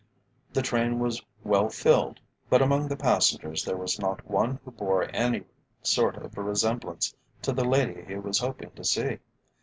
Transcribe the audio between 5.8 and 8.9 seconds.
sort of resemblance to the lady he was hoping to